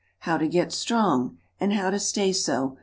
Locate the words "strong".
0.71-1.37